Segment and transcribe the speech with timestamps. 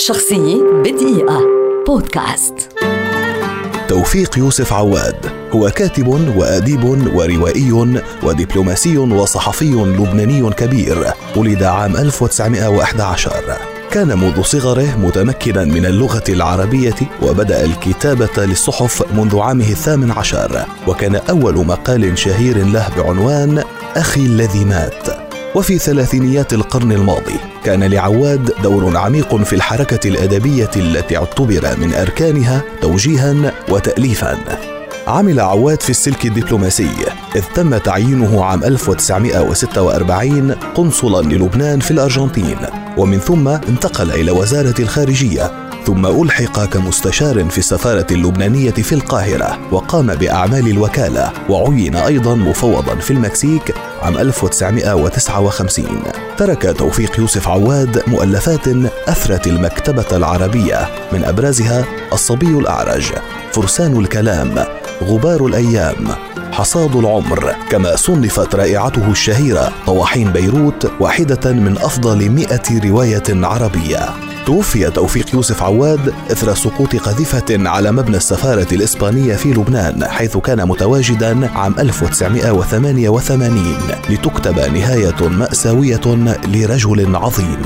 [0.00, 1.40] شخصية بدقيقة.
[1.86, 2.54] بودكاست.
[3.88, 5.16] توفيق يوسف عواد
[5.52, 13.32] هو كاتب وأديب وروائي ودبلوماسي وصحفي لبناني كبير ولد عام 1911
[13.90, 21.16] كان منذ صغره متمكنا من اللغة العربية وبدأ الكتابة للصحف منذ عامه الثامن عشر وكان
[21.16, 23.64] أول مقال شهير له بعنوان
[23.96, 25.09] أخي الذي مات.
[25.54, 32.62] وفي ثلاثينيات القرن الماضي كان لعواد دور عميق في الحركة الأدبية التي اعتبر من أركانها
[32.82, 34.38] توجيها وتأليفا.
[35.06, 36.90] عمل عواد في السلك الدبلوماسي
[37.36, 42.58] إذ تم تعيينه عام 1946 قنصلا للبنان في الأرجنتين
[42.96, 50.14] ومن ثم انتقل إلى وزارة الخارجية ثم ألحق كمستشار في السفارة اللبنانية في القاهرة وقام
[50.14, 56.02] بأعمال الوكالة وعين أيضا مفوضا في المكسيك عام 1959
[56.36, 58.68] ترك توفيق يوسف عواد مؤلفات
[59.08, 63.12] أثرت المكتبة العربية من أبرزها الصبي الأعرج
[63.52, 64.64] فرسان الكلام
[65.02, 66.08] غبار الأيام
[66.52, 67.54] حصاد العمر.
[67.70, 74.29] كما صنفت رائعته الشهيرة طواحين بيروت واحدة من أفضل مئة رواية عربية.
[74.50, 80.68] توفي توفيق يوسف عواد إثر سقوط قذيفة على مبنى السفارة الإسبانية في لبنان حيث كان
[80.68, 83.76] متواجدا عام 1988
[84.10, 86.00] لتكتب نهاية مأساوية
[86.48, 87.62] لرجل عظيم.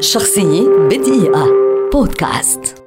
[0.00, 1.46] شخصية بدقيقة.
[1.92, 2.85] بودكاست.